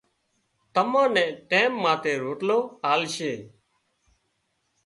[0.73, 2.59] تمان نين ٽيم ماٿي روٽلو
[2.91, 3.33] آلشي